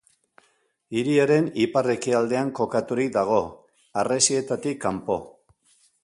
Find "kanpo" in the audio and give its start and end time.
4.87-5.19